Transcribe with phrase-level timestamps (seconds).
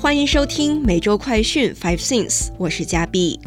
[0.00, 3.38] 欢迎收听每周快讯 Five Things，我是嘉碧。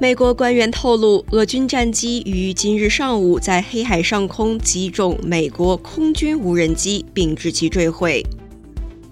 [0.00, 8.24] 美国官员透露，俄军战机于今日上午在黑海上空击中美国空军无人机，并致其坠毁。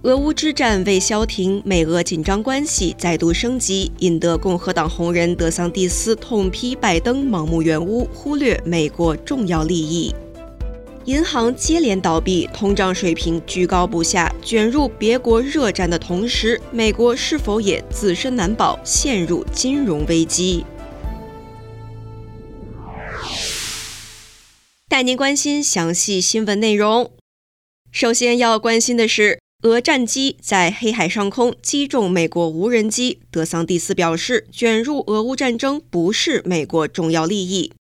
[0.02, 3.90] 俄乌之战未消停，美俄紧张关系再度升级。
[3.98, 10.14] 引得共和党红人德桑蒂斯痛批拜登盲目援乌，忽略美国重要利益。
[11.06, 20.64] 银行接连倒闭，通胀水平居高不下，卷入别国热战的同时，美国是否也自身难保，陷入金融危机？
[24.88, 27.10] 带您关心详细新闻内容。
[27.90, 33.22] 首先要关心的是，俄战机在黑海上空击中美国无人机。
[33.32, 37.72] 德桑蒂斯表示，卷入俄乌战争不是美国重要利益。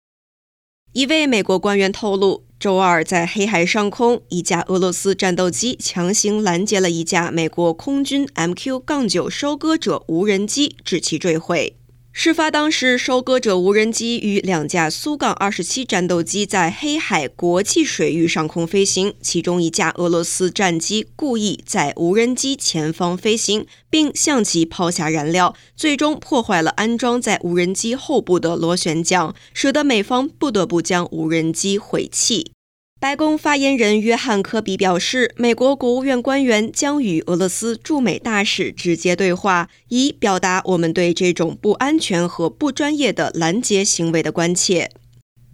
[0.94, 2.46] 一位美国官员透露。
[2.60, 11.79] 周二，在黑海上空，一架俄罗斯战斗机强行拦截了一架美国空军 MQ-9 收割者无人机，致其坠毁。
[12.12, 32.52] 事发当时，收割者无人机与两架苏 -27 战斗机在黑海国际水域上空飞行，其中一架俄罗斯战机故意在无人机前方飞行，并向其抛下燃料，最终破坏了安装在无人机后部的螺旋桨，使得美方不得不将无人机毁弃。
[33.00, 44.90] 白宫发言人约翰·科比表示，美国国务院官员将与俄罗斯驻美大使直接对话，以表达我们对这种不安全和不专业的拦截行为的关切。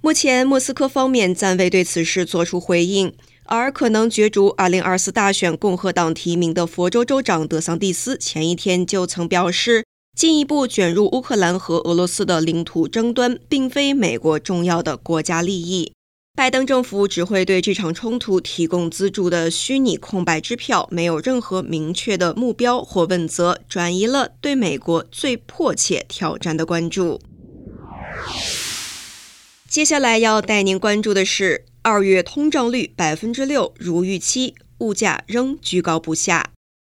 [0.02, 9.84] 目前，莫斯科方面暂未对此事作出回应，而可能角逐2024大选共和党提名的佛州州长德桑蒂斯前一天就曾表示，
[10.18, 15.92] 进一步卷入乌克兰和俄罗斯的领土争端，并非美国重要的国家利益。
[16.36, 27.22] 拜登政府只会对这场冲突提供资助的虚拟空白支票，没有任何明确的目标或问责，转移了对美国最迫切挑战的关注。
[29.66, 36.50] 接下来要带您关注的是，二月通胀率百分之六，如预期，物价仍居高不下。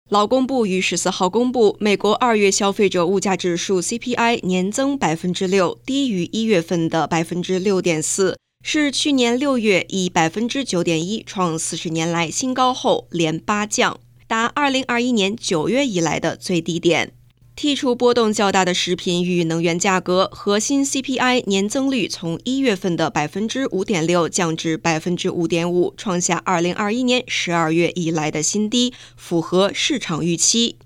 [0.09, 8.39] 劳工部于十四号公布，美国二月消费者物价指数 CPI 年增百分之六，低于一月份的百分之六点四。
[8.67, 17.13] 是去年六月以百分之九点一创四十年来新高后连八降，达二零二一年九月以来的最低点。
[17.55, 30.79] 剔除波动较大的食品与能源价格，核心 CPI 年增率从一月份的百分之五点六降至百分之五点五，创下二零二一年十二月以来的新低，符合市场预期。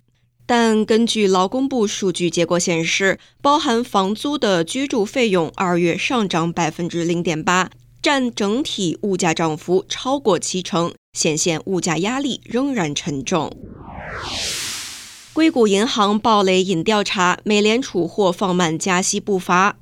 [0.49, 7.69] 但根据劳工部数据结果显示，包含房租的居住费用二月上涨百分之零点八，
[8.01, 13.55] 占整体物价涨幅超过七成，显现物价压力仍然沉重。
[15.35, 19.77] 硅谷银行暴雷引调查，美联储或放慢加息步伐。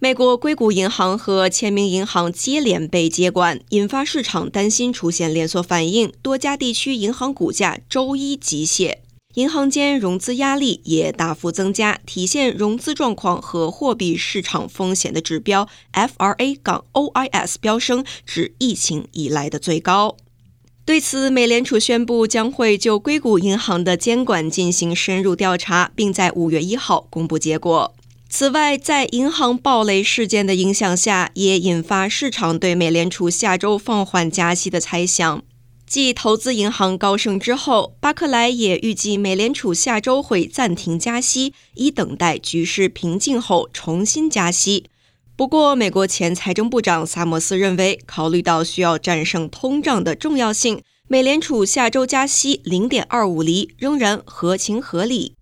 [0.00, 8.96] 美国硅谷银行和签名银行接连被接管，引发市场担心出现连锁反应，多家地区银行股价周一急泻。
[9.34, 20.16] 银行间融资压力也大幅增加，体现融资状况和货币市场风险的指标 FRA- 杠 OIS 飙升至疫情以来的最高。
[20.84, 27.94] 对此，美联储宣布将会就硅谷银行的监管进行深入调查，并在五月一号公布结果。
[28.28, 35.42] 此外，在银行暴雷事件的影响下，也引发市场对美联储下周放缓加息的猜想。
[35.90, 44.84] 继投资银行高盛之后，巴克莱也预计美联储下周会暂停加息，以等待局势平静后重新加息。
[45.34, 55.34] 不过，美国前财政部长萨默斯认为，考虑到需要战胜通胀的重要性，美联储下周加息零点二五厘仍然合情合理。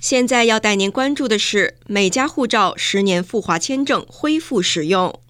[0.00, 5.20] 现在要带您关注的是，美加护照十年赴华签证恢复使用。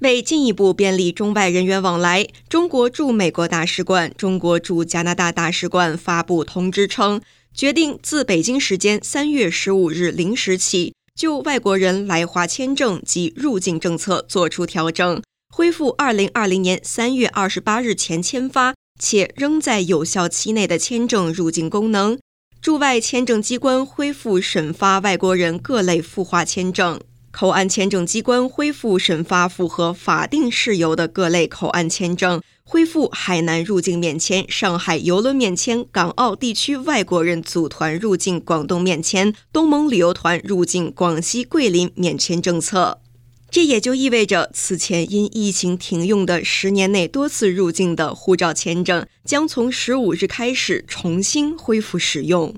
[0.00, 7.22] 为进一步便利中外人员往来，中国驻美国大使馆、中国驻加拿大大使馆发布通知称，
[7.54, 22.18] 决定自北京时间三月十五日零时起，就外国人来华签证及入境政策作出调整，恢复二零二零年三月二十八日前签发且仍在有效期内的签证入境功能。
[22.60, 27.00] 驻外签证机关恢复审发外国人各类赴华签证。
[27.38, 43.02] 口岸签证机关恢复审发符合法定事由的各类口岸签证，恢复海南入境免签、上海邮轮免签、港澳地区外国人组团入境广东免签、东盟旅游团入境广西桂林免签政策。
[43.50, 52.54] 这也就意味着，此前因疫情停用的十年内多次入境的护照签证，将从十五日开始重新恢复使用。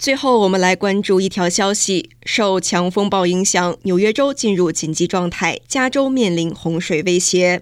[0.00, 7.60] 最后，我们来关注一条消息：受强风暴影响，纽约州进入紧急状态，加州面临洪水威胁。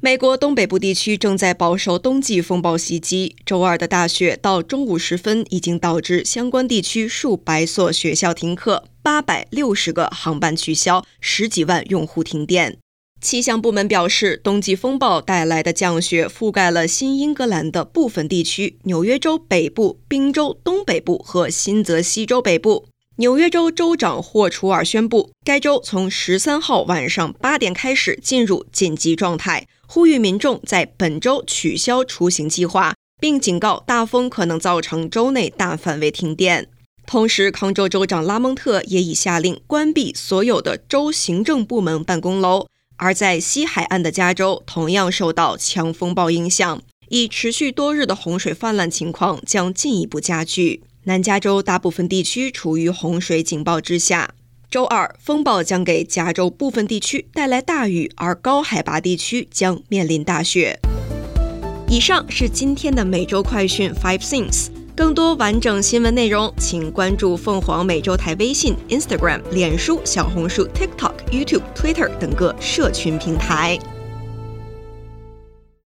[0.00, 3.36] 美国东北部地区正在饱受冬季风暴袭击。
[3.44, 12.78] 周二的大雪到中午时分，已经导致相关地区数百所学校停课，八百六十个航班取消，十几万用户停电。
[13.20, 22.86] 气象部门表示，冬季风暴带来的降雪覆盖了新英格兰的部分地区、纽约州北部、宾州东北部和新泽西州北部。
[23.16, 36.68] 纽约州州长霍楚尔宣布，该州从十三号晚上八点开始进入紧急状态，呼吁民众在本周取消出行计划，并警告大风可能造成州内大范围停电。
[37.04, 42.68] 同时，康州州长拉蒙特也已下令关闭所有的州行政部门办公楼。
[42.98, 50.82] 而在西海岸的加州同样受到强风暴影响，已持续多日的洪水泛滥情况将进一步加剧。
[51.04, 54.34] 南加州大部分地区处于洪水警报之下。
[54.70, 60.78] 周二，风暴将给加州部分地区带来大雨，而高海拔地区将面临大雪。
[61.88, 64.66] 以上是今天的每周快讯 Five Things。
[64.94, 73.78] 更多完整新闻内容，请关注凤凰美洲台微信、Instagram、脸书、小红书、TikTok、YouTube、Twitter 等各社群平台。